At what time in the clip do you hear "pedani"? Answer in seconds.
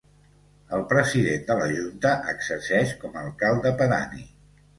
3.85-4.27